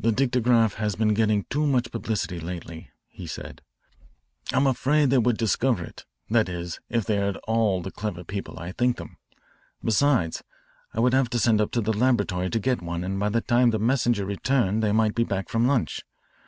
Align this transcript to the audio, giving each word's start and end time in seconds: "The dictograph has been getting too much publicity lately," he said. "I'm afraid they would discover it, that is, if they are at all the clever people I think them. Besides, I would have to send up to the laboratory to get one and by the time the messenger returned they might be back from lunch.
"The 0.00 0.10
dictograph 0.10 0.74
has 0.78 0.96
been 0.96 1.14
getting 1.14 1.44
too 1.44 1.64
much 1.64 1.92
publicity 1.92 2.40
lately," 2.40 2.90
he 3.06 3.28
said. 3.28 3.62
"I'm 4.52 4.66
afraid 4.66 5.10
they 5.10 5.18
would 5.18 5.36
discover 5.36 5.84
it, 5.84 6.04
that 6.28 6.48
is, 6.48 6.80
if 6.88 7.04
they 7.04 7.18
are 7.18 7.28
at 7.28 7.36
all 7.46 7.80
the 7.80 7.92
clever 7.92 8.24
people 8.24 8.58
I 8.58 8.72
think 8.72 8.96
them. 8.96 9.16
Besides, 9.84 10.42
I 10.92 10.98
would 10.98 11.14
have 11.14 11.30
to 11.30 11.38
send 11.38 11.60
up 11.60 11.70
to 11.70 11.80
the 11.80 11.92
laboratory 11.96 12.50
to 12.50 12.58
get 12.58 12.82
one 12.82 13.04
and 13.04 13.20
by 13.20 13.28
the 13.28 13.42
time 13.42 13.70
the 13.70 13.78
messenger 13.78 14.24
returned 14.26 14.82
they 14.82 14.90
might 14.90 15.14
be 15.14 15.22
back 15.22 15.48
from 15.48 15.68
lunch. 15.68 16.00